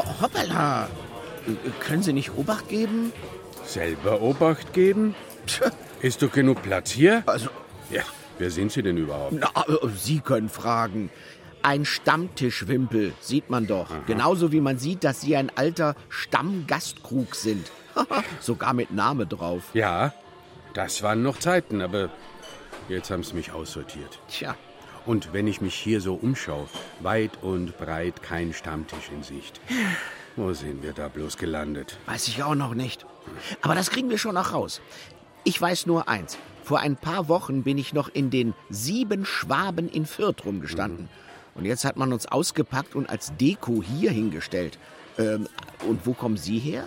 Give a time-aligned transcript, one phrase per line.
[0.00, 0.88] Ho- Hoppala!
[1.80, 3.12] Können Sie nicht Obacht geben?
[3.64, 5.14] Selber Obacht geben?
[5.46, 5.70] Tja,
[6.00, 7.22] Ist doch genug Platz hier?
[7.26, 7.48] also,
[7.90, 8.02] Ja,
[8.38, 9.32] wer sind Sie denn überhaupt?
[9.32, 11.10] na, äh, Sie können fragen.
[11.62, 13.88] Ein Stammtischwimpel, sieht man doch.
[14.06, 17.70] Genauso wie man sieht, dass Sie ein alter Stammgastkrug sind.
[18.40, 19.62] Sogar mit Name drauf.
[19.74, 20.14] Ja,
[20.74, 22.08] das waren noch Zeiten, aber
[22.88, 24.18] jetzt haben sie mich aussortiert.
[24.28, 24.54] Tja,
[25.10, 26.68] Und wenn ich mich hier so umschaue,
[27.00, 29.60] weit und breit kein Stammtisch in Sicht.
[30.36, 31.98] Wo sind wir da bloß gelandet?
[32.06, 33.04] weiß ich auch noch nicht.
[33.60, 34.80] Aber das kriegen wir schon noch raus.
[35.42, 36.38] Ich weiß nur eins.
[36.62, 41.08] Vor ein paar Wochen bin ich noch in den sieben Schwaben in Fürth rumgestanden.
[41.56, 44.78] Und jetzt hat man uns ausgepackt und als Deko hier hingestellt.
[45.18, 45.48] Ähm,
[45.88, 46.86] und wo kommen Sie her?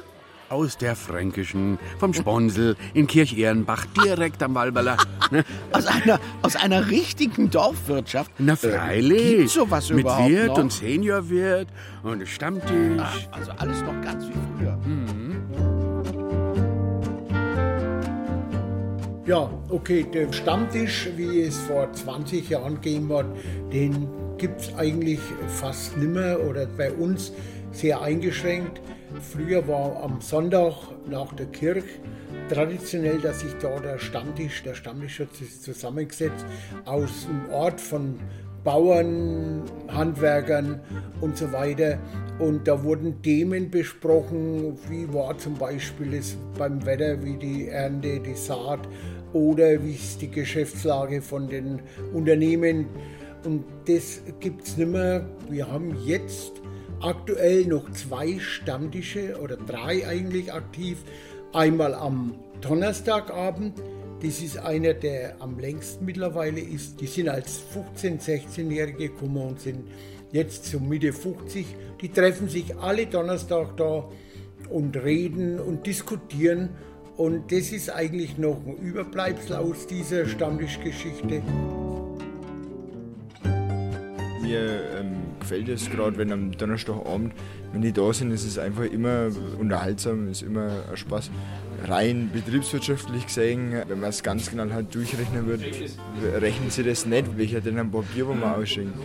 [0.53, 4.97] Aus der Fränkischen, vom Sponsel, in Kirch-Ehrenbach, direkt am Walberler.
[5.31, 5.43] Ne?
[5.71, 8.29] Aus einer, aus einer richtigen Dorfwirtschaft?
[8.37, 9.37] Na Äh, freilich.
[9.37, 10.57] gibt's sowas Mit überhaupt Wirt noch?
[10.59, 11.67] und Seniorwirt
[12.03, 13.01] und Stammtisch.
[13.01, 14.77] Ah, also alles noch ganz wie früher.
[19.25, 23.25] Ja, okay, der Stammtisch, wie es vor 20 Jahren gegeben hat,
[23.73, 24.07] den
[24.37, 27.31] gibt es eigentlich fast nimmer oder bei uns
[27.71, 28.81] sehr eingeschränkt.
[29.21, 30.73] Früher war am Sonntag
[31.09, 31.83] nach der Kirche
[32.49, 36.45] traditionell, dass sich da der Stammtisch, der Stammtisch hat sich zusammengesetzt
[36.85, 38.19] aus einem Ort von
[38.63, 40.79] Bauern, Handwerkern
[41.21, 41.99] und so weiter.
[42.39, 48.19] Und da wurden Themen besprochen, wie war zum Beispiel es beim Wetter, wie die Ernte,
[48.19, 48.79] die Saat
[49.33, 51.81] oder wie ist die Geschäftslage von den
[52.13, 52.87] Unternehmen.
[53.43, 55.25] Und das gibt es nicht mehr.
[55.49, 56.62] Wir haben jetzt
[57.03, 60.97] aktuell noch zwei Stammtische oder drei eigentlich aktiv.
[61.51, 63.81] Einmal am Donnerstagabend.
[64.21, 67.01] Das ist einer, der am längsten mittlerweile ist.
[67.01, 67.61] Die sind als
[67.97, 69.83] 15-, 16-Jährige gekommen und sind
[70.31, 71.65] jetzt so Mitte 50.
[72.01, 74.09] Die treffen sich alle Donnerstag da
[74.69, 76.69] und reden und diskutieren.
[77.17, 81.43] Und das ist eigentlich noch ein Überbleibsel aus dieser Stammtischgeschichte.
[84.41, 87.33] Mir ähm, gefällt es gerade, wenn am Donnerstagabend,
[87.71, 91.29] wenn die da sind, ist es einfach immer unterhaltsam, ist immer ein Spaß.
[91.85, 95.61] Rein betriebswirtschaftlich gesehen, wenn man es ganz genau halt durchrechnen wird,
[96.39, 98.97] rechnen sie das nicht, welcher denn ein Papier, wo man ausschenkt.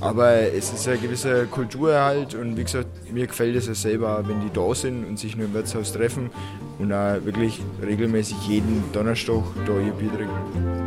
[0.00, 4.40] Aber es ist eine gewisse Kulturerhalt und wie gesagt, mir gefällt es ja selber, wenn
[4.40, 6.30] die da sind und sich nur im Wirtshaus treffen
[6.78, 10.85] und auch wirklich regelmäßig jeden Donnerstag da ihr Bier trinken.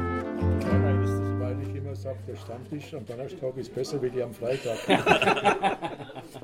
[2.09, 4.77] Sage, der Stammtisch am Donnerstag ist besser wie die am Freitag.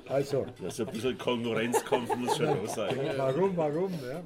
[0.09, 2.95] also, Also ein bisschen Konkurrenzkampf muss schon da sein.
[3.17, 3.91] warum, warum?
[3.93, 4.21] Ja?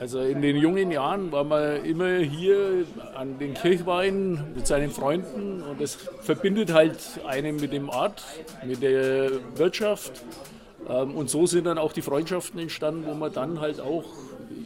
[0.00, 2.84] Also in den jungen Jahren war man immer hier
[3.14, 8.24] an den Kirchweinen mit seinen Freunden und das verbindet halt einen mit dem Ort,
[8.66, 10.24] mit der Wirtschaft.
[10.88, 14.04] Ähm, Und so sind dann auch die Freundschaften entstanden, wo man dann halt auch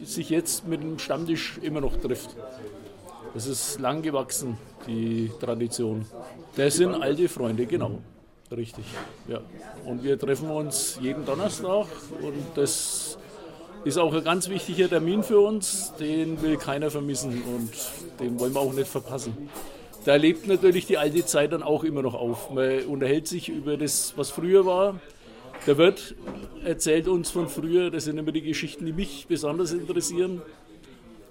[0.03, 2.35] sich jetzt mit dem Stammtisch immer noch trifft.
[3.35, 4.57] Das ist lang gewachsen,
[4.87, 6.05] die Tradition.
[6.55, 7.99] Das sind alte Freunde, genau.
[8.49, 8.85] Richtig,
[9.27, 9.41] ja.
[9.83, 11.87] Und wir treffen uns jeden Donnerstag
[12.21, 13.17] und das
[13.83, 17.71] ist auch ein ganz wichtiger Termin für uns, den will keiner vermissen und
[18.21, 19.49] den wollen wir auch nicht verpassen.
[20.05, 22.51] Da lebt natürlich die alte Zeit dann auch immer noch auf.
[22.51, 25.01] Man unterhält sich über das, was früher war.
[25.67, 26.15] Der Wirt
[26.63, 30.41] erzählt uns von früher, das sind immer die Geschichten, die mich besonders interessieren,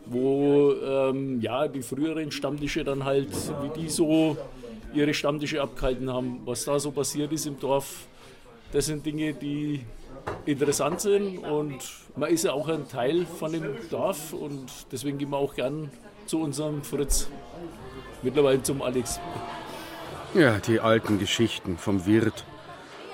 [0.06, 3.30] wo ähm, ja, die früheren Stammtische dann halt,
[3.62, 4.36] wie die so
[4.92, 8.06] ihre Stammtische abgehalten haben, was da so passiert ist im Dorf.
[8.72, 9.84] Das sind Dinge, die
[10.46, 11.78] interessant sind und
[12.16, 15.90] man ist ja auch ein Teil von dem Dorf und deswegen gehen wir auch gern
[16.26, 17.28] zu unserem Fritz,
[18.22, 19.20] mittlerweile zum Alex.
[20.34, 22.44] Ja, die alten Geschichten vom Wirt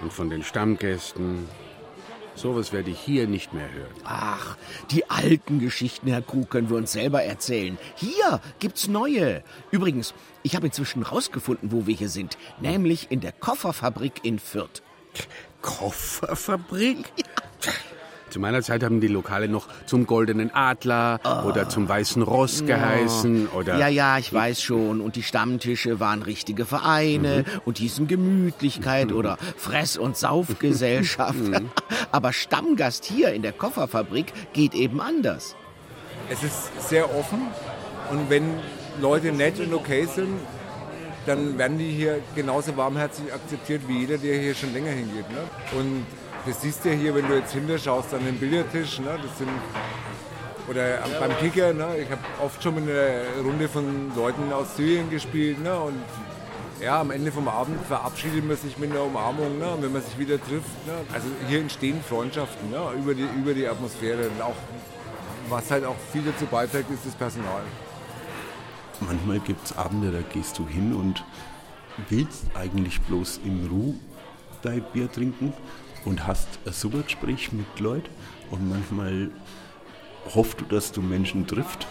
[0.01, 1.49] und von den Stammgästen.
[2.35, 3.93] Sowas werde ich hier nicht mehr hören.
[4.05, 4.57] Ach,
[4.91, 7.79] die alten Geschichten, Herr Krug, können wir uns selber erzählen.
[7.97, 9.43] Hier gibt's neue.
[9.71, 12.39] Übrigens, ich habe inzwischen rausgefunden, wo wir hier sind.
[12.61, 14.83] Nämlich in der Kofferfabrik in Fürth.
[15.61, 17.13] Kofferfabrik?
[18.31, 23.49] Zu meiner Zeit haben die Lokale noch zum Goldenen Adler oder zum Weißen Ross geheißen
[23.49, 25.01] oder Ja, ja, ich weiß schon.
[25.01, 31.39] Und die Stammtische waren richtige Vereine und hießen Gemütlichkeit oder Fress- und Saufgesellschaft.
[32.13, 35.57] Aber Stammgast hier in der Kofferfabrik geht eben anders.
[36.29, 37.41] Es ist sehr offen
[38.11, 38.45] und wenn
[39.01, 40.39] Leute nett und okay sind,
[41.27, 45.29] dann werden die hier genauso warmherzig akzeptiert wie jeder, der hier schon länger hingeht.
[45.31, 45.79] Ne?
[45.79, 46.07] Und
[46.47, 48.99] das siehst du ja hier, wenn du jetzt hinter schaust an den Billardtisch.
[49.01, 49.19] Ne?
[49.23, 49.49] Das sind,
[50.69, 51.73] oder am- beim Kicker.
[51.73, 51.99] Ne?
[51.99, 55.63] Ich habe oft schon mit einer Runde von Leuten aus Syrien gespielt.
[55.63, 55.79] Ne?
[55.79, 56.03] Und
[56.81, 59.77] ja, am Ende vom Abend verabschiedet man sich mit einer Umarmung, ne?
[59.81, 60.87] wenn man sich wieder trifft.
[60.87, 60.95] Ne?
[61.13, 62.79] Also hier entstehen Freundschaften ne?
[62.97, 64.29] über, die, über die Atmosphäre.
[64.29, 64.57] Und auch,
[65.49, 67.63] was halt auch viel dazu beiträgt, ist das Personal.
[69.01, 71.25] Manchmal gibt es Abende, da gehst du hin und
[72.09, 73.95] willst eigentlich bloß in Ruhe
[74.63, 75.55] dein Bier trinken
[76.05, 78.11] und hast ein super Gespräch mit Leuten.
[78.51, 79.31] Und manchmal
[80.35, 81.87] hoffst du, dass du Menschen triffst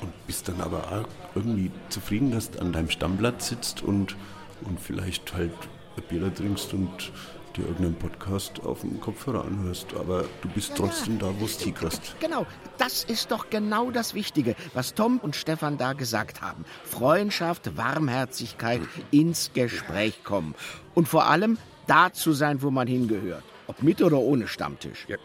[0.00, 4.16] und bist dann aber auch irgendwie zufrieden, dass du an deinem Stammplatz sitzt und,
[4.62, 5.52] und vielleicht halt
[5.96, 7.12] ein Bier trinkst und
[7.56, 12.14] dir irgendeinen Podcast auf dem Kopfhörer anhörst, aber du bist trotzdem da, wo es kriegst.
[12.20, 12.46] Genau,
[12.78, 16.64] das ist doch genau das Wichtige, was Tom und Stefan da gesagt haben.
[16.84, 18.80] Freundschaft, Warmherzigkeit,
[19.10, 20.54] ins Gespräch kommen.
[20.94, 21.58] Und vor allem
[21.88, 23.42] da zu sein, wo man hingehört.
[23.66, 25.04] Ob mit oder ohne Stammtisch.
[25.08, 25.16] Ja,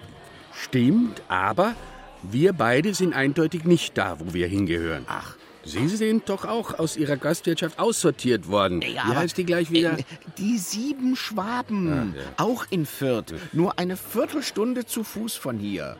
[0.54, 1.76] stimmt, aber
[2.24, 5.06] wir beide sind eindeutig nicht da, wo wir hingehören.
[5.08, 5.36] Ach.
[5.66, 8.82] Sie sind doch auch aus Ihrer Gastwirtschaft aussortiert worden.
[8.82, 9.98] Ja, Wie heißt die gleich wieder?
[9.98, 10.04] Äh,
[10.38, 12.24] Die sieben Schwaben, Ah, ja.
[12.44, 13.34] auch in Fürth.
[13.54, 15.96] Nur eine Viertelstunde zu Fuß von hier.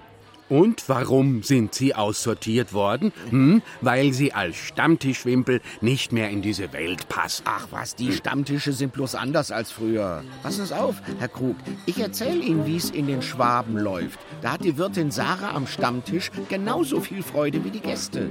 [0.50, 3.14] Und warum sind Sie aussortiert worden?
[3.30, 3.62] Hm?
[3.82, 7.44] Weil Sie als Stammtischwimpel nicht mehr in diese Welt passen.
[7.48, 10.24] Ach was, die Stammtische sind bloß anders als früher.
[10.42, 11.56] Passen Sie auf, Herr Krug.
[11.86, 14.20] Ich erzähle Ihnen, wie es in den Schwaben läuft.
[14.42, 18.30] Da hat die Wirtin Sarah am Stammtisch genauso viel Freude wie die Gäste.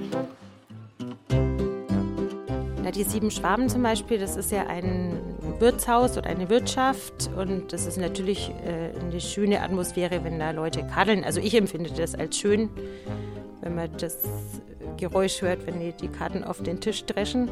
[2.82, 5.21] Na, die Sieben Schwaben zum Beispiel, das ist ja ein
[5.62, 10.84] Wirtshaus oder eine Wirtschaft und das ist natürlich äh, eine schöne Atmosphäre, wenn da Leute
[10.86, 11.24] kaddeln.
[11.24, 12.68] Also ich empfinde das als schön,
[13.62, 14.18] wenn man das
[14.98, 17.50] Geräusch hört, wenn die die Karten auf den Tisch dreschen.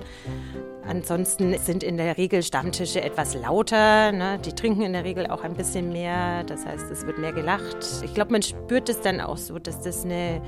[0.87, 4.13] Ansonsten sind in der Regel Stammtische etwas lauter.
[4.13, 4.39] Ne?
[4.45, 6.45] Die trinken in der Regel auch ein bisschen mehr.
[6.45, 7.87] Das heißt, es wird mehr gelacht.
[8.05, 10.43] Ich glaube, man spürt es dann auch so, dass das eine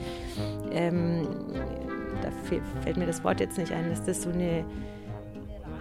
[0.73, 1.27] ähm,
[2.23, 2.31] da
[2.83, 4.65] fällt mir das Wort jetzt nicht ein, dass das so eine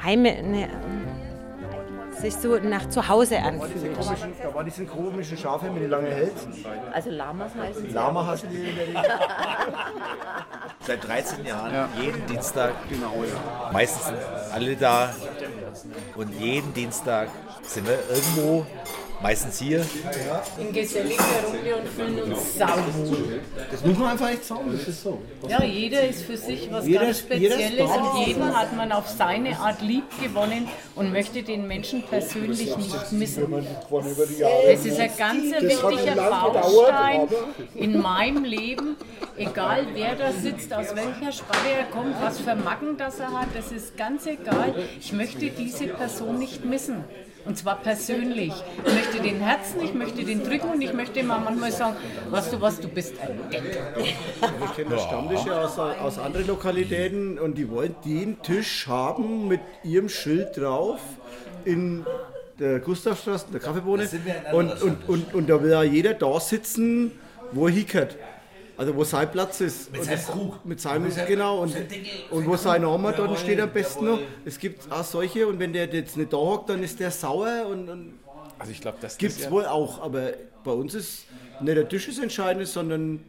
[0.03, 0.67] Heime, eine,
[2.21, 3.97] sich so nach zu Hause anfühlt.
[4.43, 6.53] Da war diese komischen Schafe mit den langen Hälsen.
[6.93, 7.93] Also Lamas heißen sie.
[7.93, 8.73] Lama heißen die.
[10.85, 12.73] Seit 13 Jahren, jeden Dienstag.
[12.89, 13.71] Genau, ja.
[13.71, 14.17] Meistens sind
[14.53, 15.13] alle da.
[16.15, 17.29] Und jeden Dienstag
[17.63, 18.65] sind wir irgendwo,
[19.21, 19.85] meistens hier.
[20.59, 23.41] In geselliger Runde und fühlen uns sauwohl.
[23.71, 25.21] Das muss man einfach echt sagen, das ist so.
[25.47, 29.57] Ja, jeder ist für sich was Jeder ganz Spezielles und jeden hat man auf seine
[29.59, 33.65] Art lieb gewonnen und möchte den Menschen persönlich nicht missen.
[33.89, 37.27] Das ist ein ganz wichtiger Baustein
[37.75, 38.95] in meinem Leben.
[39.37, 43.47] Egal wer da sitzt, aus welcher Sparre er kommt, was für Macken das er hat,
[43.55, 44.75] das ist ganz egal.
[44.99, 47.03] Ich möchte diese Person nicht missen.
[47.45, 48.53] Und zwar persönlich.
[48.85, 51.95] Ich möchte den Herzen, ich möchte den drücken und ich möchte ihm auch manchmal sagen,
[52.29, 53.63] weißt du was, du bist ein Depp.
[54.65, 59.61] Ich kenne das Stammtische aus, aus anderen Lokalitäten und die wollen den Tisch haben mit
[59.83, 60.99] ihrem Schild drauf
[61.65, 62.05] in
[62.59, 64.07] der Gustavstraße, in der Kaffeebohne.
[64.11, 67.11] Wir Und, und, und, und da will ja jeder da sitzen,
[67.51, 68.17] wo er hickert.
[68.81, 69.91] Also wo sein Platz ist.
[69.91, 70.65] Mit seinem das- Krug.
[70.65, 71.59] Mit seinem, Mit seinem- genau.
[71.59, 71.75] Und,
[72.31, 74.19] und wo sein Name dort steht am besten noch.
[74.43, 77.67] Es gibt auch solche und wenn der jetzt nicht da hockt, dann ist der sauer
[77.69, 78.13] und, und
[78.57, 80.31] Also ich glaube, das Gibt ist es ja- wohl auch, aber
[80.63, 81.25] bei uns ist
[81.59, 83.19] nicht der Tisch das Entscheidende, sondern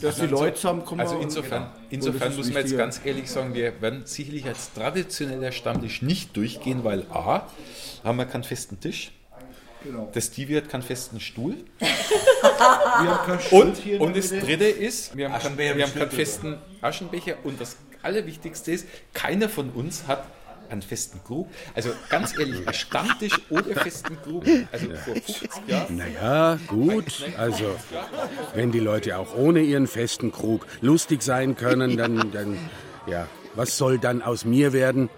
[0.00, 1.02] dass die Leute zusammenkommen.
[1.02, 4.46] Also insofern, Und insofern das ist muss man jetzt ganz ehrlich sagen, wir werden sicherlich
[4.46, 7.42] als traditioneller Stammtisch nicht durchgehen, weil A,
[8.02, 9.12] haben wir keinen festen Tisch.
[9.84, 10.10] Genau.
[10.12, 11.56] Das Stevie hat keinen festen Stuhl.
[13.50, 17.36] Und, und das dritte ist, wir haben, keinen, wir haben keinen festen Aschenbecher.
[17.44, 20.26] Und das Allerwichtigste ist, keiner von uns hat
[20.70, 21.48] einen festen Krug.
[21.74, 24.44] Also ganz ehrlich, ein Stammtisch ohne festen Krug.
[24.72, 25.96] Also vor 50 Jahren.
[25.96, 27.24] Naja, gut.
[27.36, 27.76] Also,
[28.54, 32.58] wenn die Leute auch ohne ihren festen Krug lustig sein können, dann, dann,
[33.06, 35.08] ja, was soll dann aus mir werden?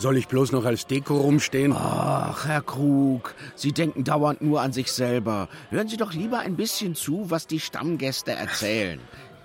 [0.00, 1.74] Soll ich bloß noch als Deko rumstehen?
[1.76, 5.50] Ach, Herr Krug, Sie denken dauernd nur an sich selber.
[5.68, 8.98] Hören Sie doch lieber ein bisschen zu, was die Stammgäste erzählen.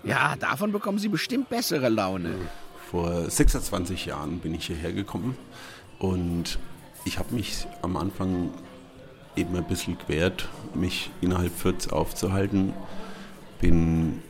[0.05, 2.35] Ja, davon bekommen Sie bestimmt bessere Laune.
[2.89, 5.35] Vor 26 Jahren bin ich hierher gekommen
[6.00, 6.57] und
[7.03, 8.51] ich habe mich am Anfang
[9.35, 12.71] eben ein bisschen gewehrt, mich innerhalb Fürths aufzuhalten.
[13.59, 14.21] Bin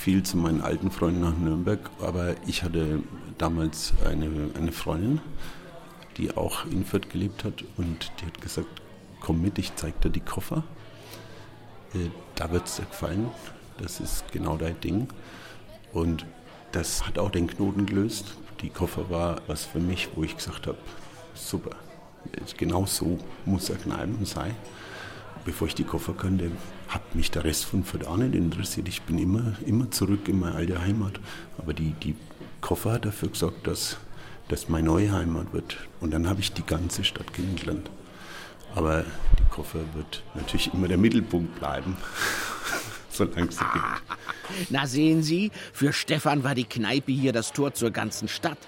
[0.00, 3.02] viel zu meinen alten Freunden nach Nürnberg, aber ich hatte
[3.36, 5.20] damals eine, eine Freundin,
[6.16, 8.68] die auch in Fürth gelebt hat und die hat gesagt,
[9.20, 10.64] komm mit, ich zeig dir die Koffer.
[11.92, 13.28] Äh, Da wird es dir gefallen.
[13.76, 15.08] Das ist genau dein Ding.
[15.92, 16.24] Und
[16.72, 18.34] das hat auch den Knoten gelöst.
[18.62, 20.78] Die Koffer war was für mich, wo ich gesagt habe,
[21.34, 21.76] super.
[22.56, 24.54] Genau so muss er Kneipen sein.
[25.44, 26.50] Bevor ich die Koffer kannte,
[26.88, 28.88] hat mich der Rest von Fürth auch nicht interessiert.
[28.88, 31.18] Ich bin immer, immer zurück in meine alte Heimat.
[31.56, 32.14] Aber die, die
[32.60, 33.96] Koffer hat dafür gesorgt, dass
[34.48, 35.78] das meine neue Heimat wird.
[36.00, 37.90] Und dann habe ich die ganze Stadt kennengelernt.
[38.74, 39.04] Aber
[39.38, 41.96] die Koffer wird natürlich immer der Mittelpunkt bleiben,
[43.10, 44.70] solange es sie gibt.
[44.70, 48.58] Na sehen Sie, für Stefan war die Kneipe hier das Tor zur ganzen Stadt.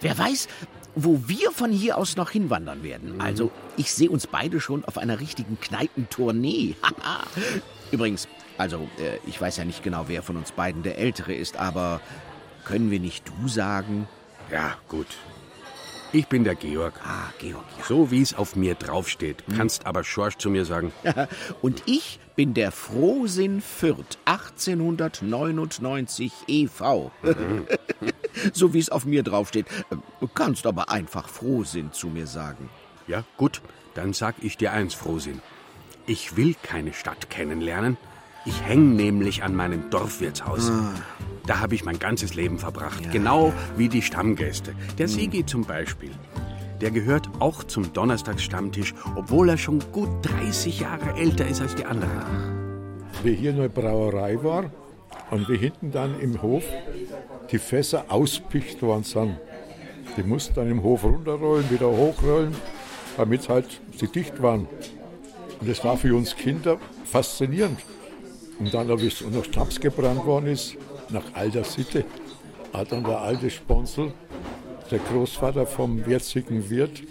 [0.00, 0.48] Wer weiß,
[0.96, 3.20] wo wir von hier aus noch hinwandern werden.
[3.20, 6.74] Also, ich sehe uns beide schon auf einer richtigen Kneipentournee.
[7.92, 8.26] Übrigens,
[8.58, 12.00] also, äh, ich weiß ja nicht genau, wer von uns beiden der Ältere ist, aber
[12.64, 14.08] können wir nicht du sagen?
[14.50, 15.06] Ja, gut.
[16.12, 16.94] Ich bin der Georg.
[17.04, 17.84] Ah, Georg, ja.
[17.84, 19.44] So wie es auf mir draufsteht.
[19.54, 20.92] Kannst aber Schorsch zu mir sagen.
[21.60, 27.10] Und ich bin der Frohsinn Fürth 1899 e.V.
[28.52, 29.66] so wie es auf mir draufsteht.
[30.20, 32.68] Du kannst aber einfach Frohsinn zu mir sagen.
[33.06, 33.62] Ja, gut.
[33.94, 35.40] Dann sag ich dir eins, Frohsinn.
[36.06, 37.96] Ich will keine Stadt kennenlernen.
[38.44, 40.70] Ich hänge nämlich an meinem Dorfwirtshaus.
[41.46, 43.10] Da habe ich mein ganzes Leben verbracht.
[43.10, 44.74] Genau wie die Stammgäste.
[44.98, 46.12] Der Sigi zum Beispiel.
[46.80, 51.86] Der gehört auch zum Donnerstagsstammtisch, obwohl er schon gut 30 Jahre älter ist als die
[51.86, 53.00] anderen.
[53.22, 54.70] Wie hier eine Brauerei war
[55.30, 56.64] und wie hinten dann im Hof
[57.50, 59.36] die Fässer auspicht worden sind.
[60.16, 62.54] Die mussten dann im Hof runterrollen, wieder hochrollen,
[63.16, 64.66] damit halt sie dicht waren.
[65.60, 67.80] Und das war für uns Kinder faszinierend.
[68.58, 70.76] Und dann, wie es noch Schnaps gebrannt worden ist,
[71.10, 72.04] nach alter Sitte,
[72.72, 74.12] hat dann der alte Sponsel,
[74.90, 77.02] der Großvater vom jetzigen Wirt,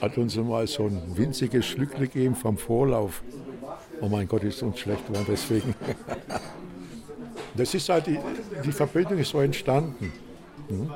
[0.00, 3.22] hat uns mal so ein winziges Schlückle gegeben vom Vorlauf.
[4.00, 5.74] Oh mein Gott, ist uns schlecht geworden deswegen.
[7.54, 8.18] Das ist halt, die,
[8.64, 10.12] die Verbindung ist so entstanden.
[10.68, 10.90] Hm?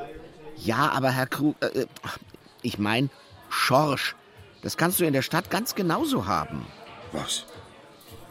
[0.57, 1.87] Ja, aber Herr Krug, äh, äh,
[2.63, 3.09] ich meine,
[3.49, 4.17] Schorsch,
[4.63, 6.67] das kannst du in der Stadt ganz genauso haben.
[7.13, 7.45] Was?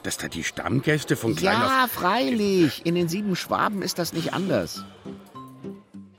[0.03, 1.91] Dass da die Stammgäste von klein Ja, auf...
[1.91, 2.86] freilich.
[2.86, 4.84] In den sieben Schwaben ist das nicht anders.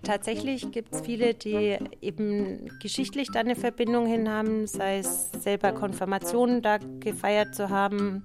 [0.02, 5.72] Tatsächlich gibt es viele, die eben geschichtlich da eine Verbindung hin haben, sei es selber
[5.72, 8.24] Konfirmationen da gefeiert zu haben,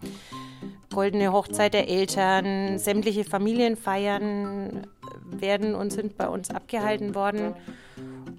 [0.93, 4.87] goldene Hochzeit der Eltern, sämtliche Familienfeiern
[5.25, 7.55] werden und sind bei uns abgehalten worden.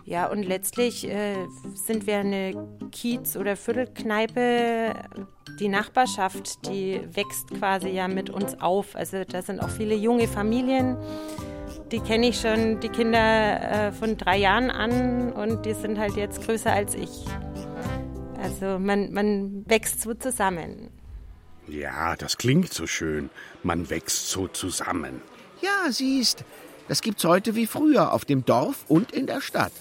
[0.04, 1.36] Ja, und letztlich äh,
[1.74, 2.52] sind wir eine
[2.90, 4.94] Kiez- oder Viertelkneipe.
[5.60, 8.96] Die Nachbarschaft, die wächst quasi ja mit uns auf.
[8.96, 10.96] Also da sind auch viele junge Familien.
[11.92, 16.16] Die kenne ich schon, die Kinder äh, von drei Jahren an und die sind halt
[16.16, 17.24] jetzt größer als ich.
[18.42, 20.90] Also man, man wächst so zusammen.
[21.68, 23.30] Ja, das klingt so schön.
[23.62, 25.22] Man wächst so zusammen.
[25.60, 26.44] Ja, siehst,
[26.88, 29.72] das gibt's heute wie früher auf dem Dorf und in der Stadt.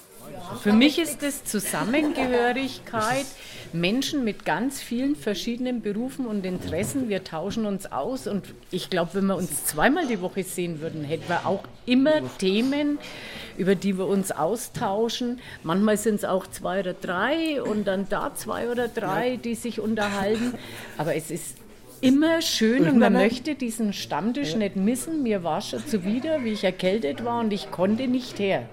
[0.62, 3.26] Für mich ist es Zusammengehörigkeit,
[3.72, 7.08] Menschen mit ganz vielen verschiedenen Berufen und Interessen.
[7.08, 11.04] Wir tauschen uns aus und ich glaube, wenn wir uns zweimal die Woche sehen würden,
[11.04, 12.98] hätten wir auch immer Themen,
[13.56, 15.40] über die wir uns austauschen.
[15.62, 19.80] Manchmal sind es auch zwei oder drei und dann da zwei oder drei, die sich
[19.80, 20.54] unterhalten.
[20.98, 21.56] Aber es ist
[22.02, 25.22] immer schön und man möchte diesen Stammtisch nicht missen.
[25.22, 28.68] Mir war schon zuwider, wie ich erkältet war und ich konnte nicht her.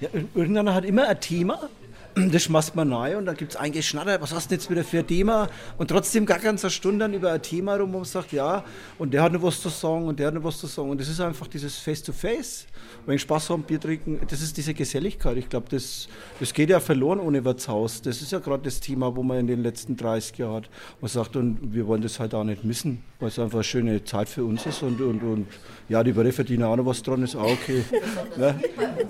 [0.00, 1.68] Ja, irgendeiner hat immer ein Thema.
[2.14, 4.84] Das schmeißt man rein und dann gibt es ein Geschnatter, was hast du jetzt wieder
[4.84, 5.48] für ein Thema?
[5.78, 8.64] Und trotzdem gar ganz eine Stunde dann über ein Thema rum, man sagt, ja,
[8.98, 10.90] und der hat noch was zu sagen und der hat noch was zu sagen.
[10.90, 12.66] Und das ist einfach dieses Face-to-Face.
[13.06, 15.38] Wenn Spaß haben, Bier trinken, das ist diese Geselligkeit.
[15.38, 18.02] Ich glaube, das, das geht ja verloren ohne Wirtshaus.
[18.02, 20.70] Das ist ja gerade das Thema, wo man in den letzten 30 Jahren hat.
[21.00, 24.04] Man sagt, und wir wollen das halt auch nicht missen, weil es einfach eine schöne
[24.04, 24.82] Zeit für uns ist.
[24.82, 25.46] Und, und, und
[25.88, 27.84] ja, die Bäre verdienen auch noch was dran, ist auch okay.
[28.36, 28.60] ne?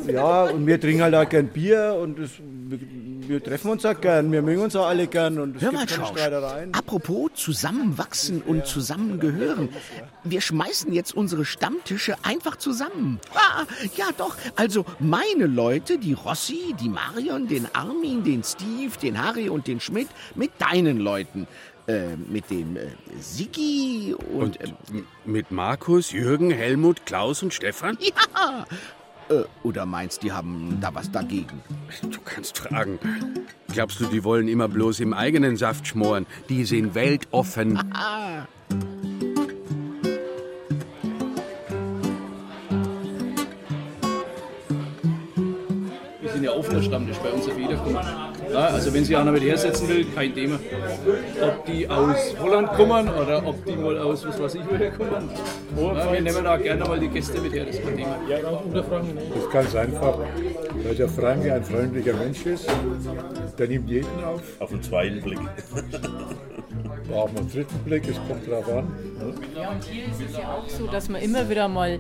[0.06, 2.30] Ja, und wir trinken halt auch gern Bier und das,
[2.81, 5.73] wir, wir treffen uns auch gern, wir mögen uns auch alle gern und es Hör
[5.73, 6.75] mal, gibt keine Streitereien.
[6.75, 9.69] apropos zusammenwachsen und zusammengehören.
[10.25, 13.21] Wir schmeißen jetzt unsere Stammtische einfach zusammen.
[13.35, 13.64] Ah,
[13.97, 19.49] ja doch, also meine Leute, die Rossi, die Marion, den Armin, den Steve, den Harry
[19.49, 21.47] und den Schmidt, mit deinen Leuten.
[21.88, 22.87] Äh, mit dem äh,
[23.19, 24.61] Sigi und...
[24.62, 27.99] Und mit Markus, Jürgen, Helmut, Klaus und Stefan?
[28.37, 28.64] Ja!
[29.29, 31.62] Äh, oder meinst, die haben da was dagegen?
[32.02, 32.99] Du kannst fragen.
[33.73, 36.26] Glaubst du, die wollen immer bloß im eigenen Saft schmoren?
[36.49, 37.79] Die sind weltoffen.
[46.21, 48.32] Wir sind ja offener Stammtisch, bei uns auf jeder kommt.
[48.52, 50.59] Ja, also wenn sich einer mit hersetzen will, kein Thema.
[51.40, 55.30] Ob die aus Holland kommen oder ob die mal aus was weiß ich woher kommen.
[55.76, 58.16] Ja, wir nehmen da gerne mal die Gäste mit her, das ist kein Thema.
[58.28, 60.18] Das ist ganz einfach.
[60.85, 62.66] Weil der Frank ein freundlicher Mensch ist.
[63.59, 64.42] Der nimmt jeden auf.
[64.59, 65.40] Auf den zweiten Blick.
[67.11, 68.87] Auf den dritten Blick, es kommt drauf an.
[69.54, 71.99] Ja, und hier ist es ja auch so, dass man immer wieder mal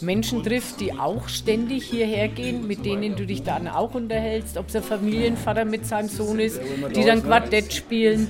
[0.00, 4.68] Menschen trifft, die auch ständig hierher gehen, mit denen du dich dann auch unterhältst, ob
[4.68, 6.60] es ein Familienvater mit seinem Sohn ist,
[6.94, 8.28] die dann Quartett spielen.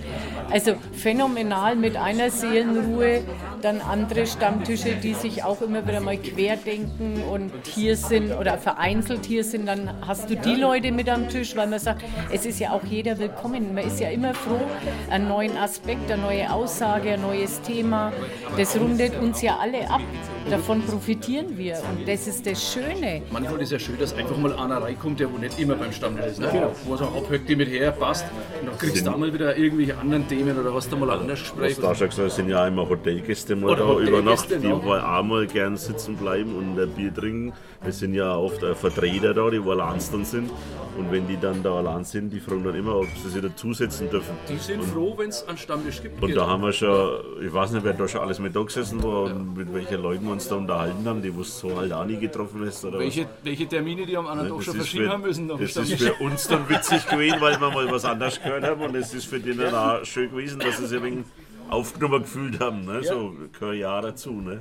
[0.51, 3.23] Also phänomenal mit einer Seelenruhe.
[3.65, 9.25] Dann andere Stammtische, die sich auch immer wieder mal querdenken und hier sind oder vereinzelt
[9.25, 9.65] hier sind.
[9.65, 12.85] Dann hast du die Leute mit am Tisch, weil man sagt, es ist ja auch
[12.85, 13.75] jeder willkommen.
[13.75, 14.61] Man ist ja immer froh,
[15.09, 18.13] einen neuen Aspekt, eine neue Aussage, ein neues Thema.
[18.59, 20.03] Das rundet uns ja alle ab.
[20.51, 23.23] Davon profitieren wir und das ist das Schöne.
[23.31, 25.91] Manchmal ist es ja schön, dass einfach mal einer reinkommt, der wo nicht immer beim
[25.91, 26.41] Stammtisch ist.
[26.41, 26.51] Ne?
[26.53, 26.73] Genau.
[26.85, 28.27] Wo so abhöckt, die mit her passt.
[28.61, 31.21] Und dann kriegst du da mal wieder irgendwelche anderen Themen oder hast du mal ein
[31.21, 31.77] anderes Gespräch.
[31.79, 34.59] Was da schon gesagt, es sind ja immer Hotelgäste mal Oder da über Nacht, die
[34.59, 34.85] genau.
[34.85, 37.53] wollen auch mal gern sitzen bleiben und ein Bier trinken.
[37.87, 40.51] Es sind ja oft Vertreter da, die wo allein dann sind.
[40.99, 44.09] Und wenn die dann da allein sind, die fragen dann immer, ob sie sich dazusetzen
[44.11, 44.37] dürfen.
[44.49, 46.23] Die sind und, froh, wenn es einen Stammtisch gibt.
[46.23, 49.03] Und da haben wir schon, ich weiß nicht, wer da schon alles mit da gesessen
[49.03, 51.93] war und mit welchen Leuten wir uns da unterhalten haben, die wo es so halt
[51.93, 52.85] auch nie getroffen ist.
[52.85, 55.49] Oder welche, welche Termine die am anderen Tag schon verschieben für- haben müssen.
[55.49, 58.95] Das ist für uns dann witzig gewesen, weil wir mal was anderes gehört haben und
[58.95, 61.25] es ist für die dann auch schön gewesen, dass sie sich ein wenig
[61.71, 62.85] aufgenommen gefühlt haben.
[62.85, 63.03] Ne?
[63.03, 64.33] So gehört ja dazu.
[64.33, 64.61] Ne?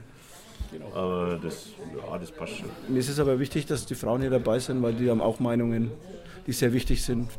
[0.95, 2.69] Aber das, ja, das passt schon.
[2.87, 5.39] Mir ist es aber wichtig, dass die Frauen hier dabei sind, weil die haben auch
[5.39, 5.91] Meinungen,
[6.47, 7.29] die sehr wichtig sind.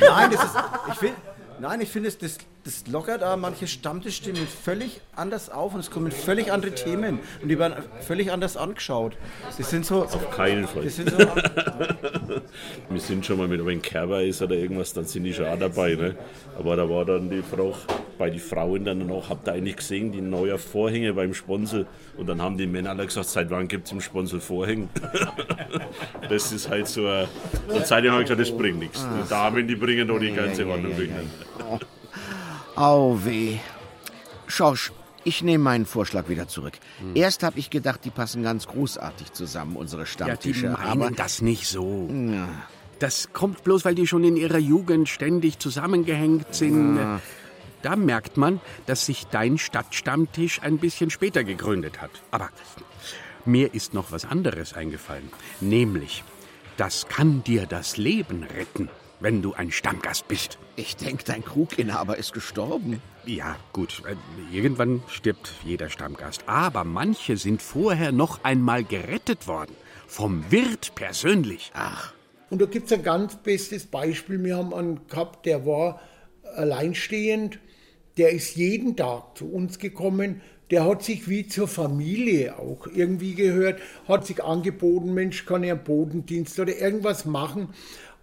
[0.00, 0.54] Nein, das ist,
[0.88, 1.14] ich find,
[1.60, 5.90] nein, ich finde, das, das, das lockert da manche Stammtischstimmen völlig anders auf und es
[5.90, 7.74] kommen völlig andere Themen und die werden
[8.06, 9.16] völlig anders angeschaut.
[9.56, 10.04] Das sind so.
[10.04, 10.84] Auf keinen Fall.
[10.84, 11.18] Das sind so,
[12.88, 15.58] Wir sind schon mal mit einem Kerber ist oder irgendwas, dann sind die schon auch
[15.58, 15.94] dabei.
[15.94, 16.16] Ne?
[16.58, 17.74] Aber da war dann die Frage
[18.18, 21.86] bei den Frauen dann noch, habt ihr eigentlich gesehen, die neuen Vorhänge beim Sponsel?
[22.16, 24.88] Und dann haben die Männer alle gesagt, seit wann gibt es im Sponsel Vorhänge?
[26.28, 27.26] das ist halt so ein...
[27.68, 29.06] Und seitdem habe ich gesagt, das bringt nichts.
[29.24, 31.08] Die Damen, die bringen doch die ganze Wand um durch.
[32.80, 33.58] Au weh.
[34.46, 34.90] Schorsch,
[35.22, 36.72] ich nehme meinen Vorschlag wieder zurück.
[37.14, 40.70] Erst habe ich gedacht, die passen ganz großartig zusammen, unsere Ja, die Stammtische.
[40.70, 42.08] meinen aber das nicht so.
[42.10, 42.48] Ja.
[42.98, 46.96] Das kommt bloß, weil die schon in ihrer Jugend ständig zusammengehängt sind.
[46.96, 47.20] Ja.
[47.82, 52.10] Da merkt man, dass sich dein Stadtstammtisch ein bisschen später gegründet hat.
[52.30, 52.48] Aber
[53.44, 55.30] mir ist noch was anderes eingefallen.
[55.60, 56.24] Nämlich,
[56.78, 58.88] das kann dir das Leben retten,
[59.20, 60.58] wenn du ein Stammgast bist.
[60.76, 63.00] Ich denke, dein Kruginhaber ist gestorben.
[63.26, 64.02] Ja, gut.
[64.06, 64.16] äh,
[64.54, 66.44] Irgendwann stirbt jeder Stammgast.
[66.46, 69.74] Aber manche sind vorher noch einmal gerettet worden.
[70.06, 71.70] Vom Wirt persönlich.
[71.74, 72.12] Ach.
[72.48, 74.42] Und da gibt es ein ganz bestes Beispiel.
[74.42, 76.00] Wir haben einen gehabt, der war
[76.56, 77.58] alleinstehend.
[78.16, 80.40] Der ist jeden Tag zu uns gekommen.
[80.70, 85.70] Der hat sich wie zur Familie auch irgendwie gehört, hat sich angeboten, Mensch, kann ich
[85.72, 87.70] einen Bodendienst oder irgendwas machen.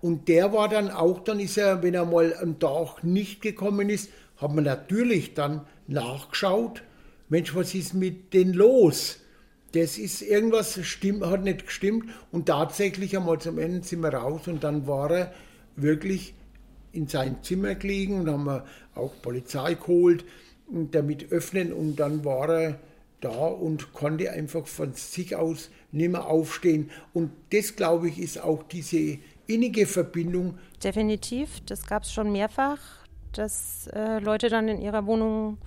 [0.01, 3.89] Und der war dann auch, dann ist er, wenn er mal am Tag nicht gekommen
[3.89, 6.83] ist, hat man natürlich dann nachgeschaut,
[7.29, 9.19] Mensch, was ist mit denen los?
[9.73, 12.05] Das ist irgendwas stimmt, hat nicht gestimmt.
[12.31, 15.33] Und tatsächlich einmal zum Ende sind wir raus und dann war er
[15.75, 16.33] wirklich
[16.93, 20.23] in sein Zimmer gelegen und haben wir auch Polizei geholt
[20.67, 21.73] und damit öffnen.
[21.73, 22.79] Und dann war er
[23.19, 26.89] da und konnte einfach von sich aus nicht mehr aufstehen.
[27.13, 32.79] Und das glaube ich ist auch diese innige Verbindung Definitiv, das gab es schon mehrfach,
[33.31, 35.57] dass äh, Leute dann in ihrer Wohnung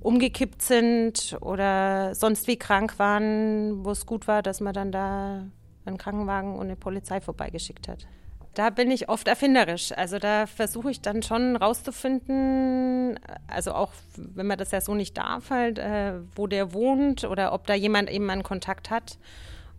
[0.00, 5.44] umgekippt sind oder sonst wie krank waren, wo es gut war, dass man dann da
[5.84, 8.06] einen Krankenwagen und eine Polizei vorbeigeschickt hat.
[8.54, 9.92] Da bin ich oft erfinderisch.
[9.92, 15.16] Also da versuche ich dann schon rauszufinden, also auch wenn man das ja so nicht
[15.18, 19.18] darf, halt, äh, wo der wohnt oder ob da jemand eben einen Kontakt hat.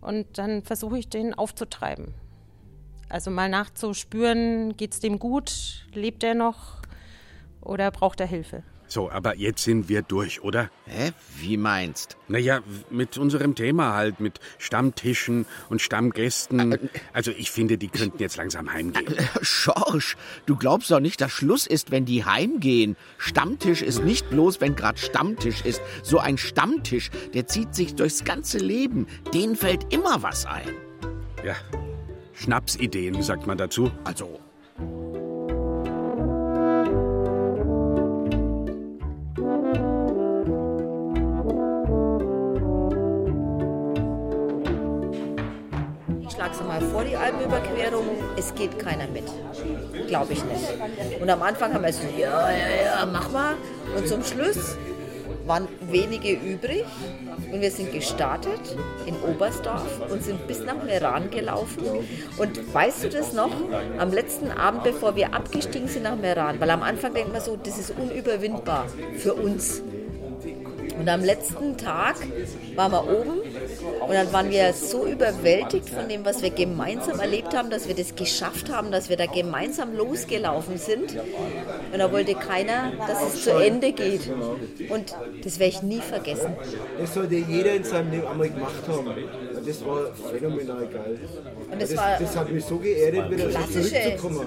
[0.00, 2.14] Und dann versuche ich den aufzutreiben.
[3.12, 6.80] Also mal nachzuspüren, geht es dem gut, lebt er noch
[7.60, 8.62] oder braucht er Hilfe?
[8.88, 10.70] So, aber jetzt sind wir durch, oder?
[10.86, 11.12] Hä?
[11.36, 12.16] Wie meinst?
[12.28, 16.90] Naja, mit unserem Thema halt, mit Stammtischen und Stammgästen.
[17.12, 19.14] Also ich finde, die könnten jetzt langsam heimgehen.
[19.42, 22.96] Schorsch, du glaubst doch nicht, dass Schluss ist, wenn die heimgehen.
[23.18, 25.82] Stammtisch ist nicht bloß, wenn gerade Stammtisch ist.
[26.02, 29.06] So ein Stammtisch, der zieht sich durchs ganze Leben.
[29.34, 30.74] Denen fällt immer was ein.
[31.44, 31.56] Ja,
[32.42, 33.88] Schnapsideen, sagt man dazu.
[34.02, 34.40] Also,
[46.20, 48.06] Ich schlage es mal vor, die Alpenüberquerung.
[48.36, 49.24] Es geht keiner mit.
[50.08, 51.20] Glaube ich nicht.
[51.20, 53.54] Und am Anfang haben wir so, ja, ja, ja, mach mal.
[53.96, 54.76] Und zum Schluss
[55.46, 56.84] waren wenige übrig
[57.52, 61.84] und wir sind gestartet in Oberstdorf und sind bis nach Meran gelaufen.
[62.38, 63.52] Und weißt du das noch?
[63.98, 67.56] Am letzten Abend, bevor wir abgestiegen sind nach Meran, weil am Anfang denkt man so,
[67.56, 68.86] das ist unüberwindbar
[69.18, 69.82] für uns.
[71.02, 72.14] Und am letzten Tag
[72.76, 73.40] waren wir oben
[74.06, 77.96] und dann waren wir so überwältigt von dem, was wir gemeinsam erlebt haben, dass wir
[77.96, 81.16] das geschafft haben, dass wir da gemeinsam losgelaufen sind.
[81.92, 84.30] Und da wollte keiner, dass es zu Ende geht.
[84.90, 86.54] Und das werde ich nie vergessen.
[87.00, 89.12] Das sollte jeder in seinem Leben einmal gemacht haben.
[89.62, 91.18] Und das war phänomenal geil.
[91.70, 94.46] Und das das, war das hat mich so geerdet, wieder so Klassische zurückzukommen.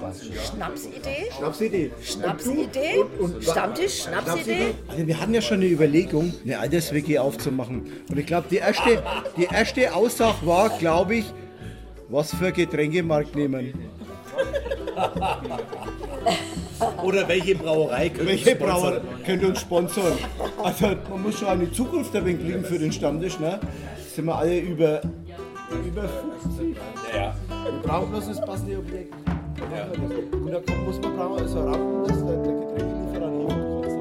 [0.54, 1.30] Schnapsidee.
[1.38, 1.90] Schnapsidee.
[2.02, 3.04] Schnapsidee.
[3.40, 4.74] Stammtisch, Schnapsidee.
[4.88, 7.90] Also wir hatten ja schon eine Überlegung, eine Alters-WG aufzumachen.
[8.10, 9.02] Und ich glaube, die erste,
[9.38, 11.24] die erste Aussage war, glaube ich,
[12.10, 13.72] was für Getränkemarkt nehmen.
[17.02, 18.80] Oder welche Brauerei könnte Welche uns sponsern?
[18.80, 20.12] Brauerei könnte uns sponsern?
[20.62, 23.38] Also man muss schon eine Zukunft ein wenig kriegen für den Stammtisch.
[23.38, 23.58] Ne?
[24.16, 25.02] Sind wir alle über,
[25.84, 26.74] über 50.
[27.14, 27.36] Ja.
[27.48, 29.12] Wir brauchen bloß das passende Objekt.
[29.70, 29.98] Das.
[30.32, 33.92] Und da muss man brauchen, also Rampen, dass der, der Getränkelieferant hier kurz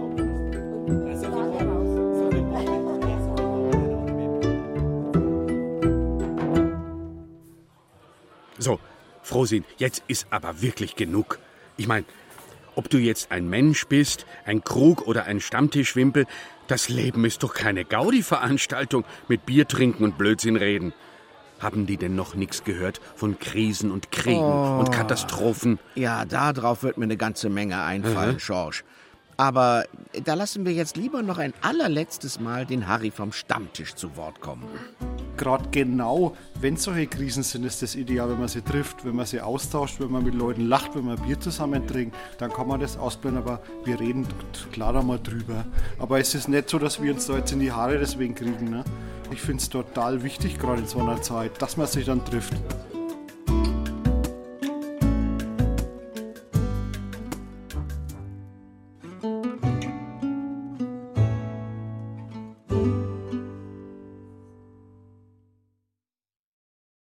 [8.58, 8.80] So,
[9.22, 11.40] Frosin, jetzt ist aber wirklich genug.
[11.76, 12.06] Ich meine,
[12.76, 16.26] ob du jetzt ein Mensch bist, ein Krug oder ein Stammtischwimpel,
[16.68, 20.94] das Leben ist doch keine Gaudi-Veranstaltung mit Bier trinken und Blödsinn reden.
[21.60, 24.78] Haben die denn noch nichts gehört von Krisen und Kriegen Oh.
[24.80, 25.80] und Katastrophen?
[25.96, 28.40] Ja, darauf wird mir eine ganze Menge einfallen, Mhm.
[28.40, 28.82] George.
[29.38, 29.86] Aber
[30.24, 34.40] da lassen wir jetzt lieber noch ein allerletztes Mal den Harry vom Stammtisch zu Wort
[34.42, 34.64] kommen.
[35.38, 39.26] Gerade genau, wenn solche Krisen sind, ist das ideal, wenn man sie trifft, wenn man
[39.26, 42.80] sie austauscht, wenn man mit Leuten lacht, wenn man Bier zusammen trinkt, dann kann man
[42.80, 44.26] das ausblenden, aber wir reden
[44.72, 45.66] klar da mal drüber.
[46.00, 48.70] Aber es ist nicht so, dass wir uns da jetzt in die Haare deswegen kriegen.
[48.70, 48.84] Ne?
[49.32, 52.54] Ich finde es total wichtig, gerade in so einer Zeit, dass man sich dann trifft.